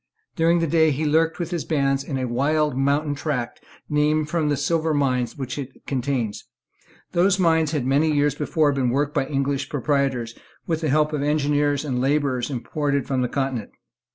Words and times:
During 0.35 0.61
the 0.61 0.65
day 0.65 0.89
he 0.89 1.05
lurked 1.05 1.37
with 1.37 1.51
his 1.51 1.63
band 1.63 2.03
in 2.03 2.17
a 2.17 2.25
wild 2.27 2.75
mountain 2.75 3.13
tract 3.13 3.61
named 3.87 4.29
from 4.31 4.49
the 4.49 4.57
silver 4.57 4.95
mines 4.95 5.37
which 5.37 5.59
it 5.59 5.85
contains. 5.85 6.47
Those 7.11 7.37
mines 7.37 7.69
had 7.69 7.85
many 7.85 8.11
years 8.11 8.33
before 8.33 8.71
been 8.71 8.89
worked 8.89 9.13
by 9.13 9.27
English 9.27 9.69
proprietors, 9.69 10.33
with 10.65 10.81
the 10.81 10.89
help 10.89 11.13
of 11.13 11.21
engineers 11.21 11.85
and 11.85 12.01
labourers 12.01 12.49
imported 12.49 13.05
from 13.05 13.21
the 13.21 13.29
Continent. 13.29 13.73